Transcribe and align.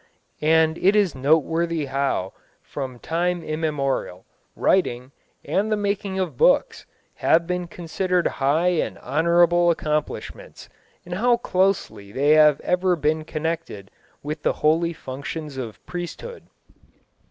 And 0.41 0.79
it 0.79 0.95
is 0.95 1.13
noteworthy 1.13 1.85
how, 1.85 2.33
from 2.63 2.97
time 2.97 3.43
immemorial, 3.43 4.25
writing, 4.55 5.11
and 5.45 5.71
the 5.71 5.77
making 5.77 6.17
of 6.17 6.37
books, 6.37 6.87
have 7.17 7.45
been 7.45 7.67
considered 7.67 8.25
high 8.25 8.69
and 8.69 8.97
honourable 8.97 9.69
accomplishments, 9.69 10.69
and 11.05 11.13
how 11.13 11.37
closely 11.37 12.11
they 12.11 12.29
have 12.31 12.59
ever 12.61 12.95
been 12.95 13.23
connected 13.25 13.91
with 14.23 14.41
the 14.41 14.53
holy 14.65 14.93
functions 14.93 15.55
of 15.57 15.85
priesthood. 15.85 16.47